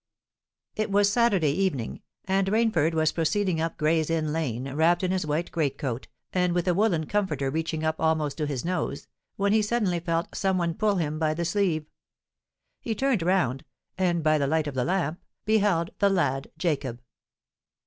[0.75, 5.27] It was Saturday evening; and Rainford was proceeding up Gray's Inn Lane, wrapped in his
[5.27, 9.53] white great coat, and with a woollen "comforter" reaching up almost to his nose, when
[9.53, 11.85] he suddenly felt some one pull him by the sleeve.
[12.79, 13.63] He turned round,
[13.95, 17.03] and, by the light of a lamp, beheld the lad Jacob.